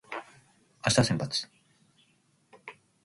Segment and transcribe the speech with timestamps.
[0.83, 1.47] 明日は先発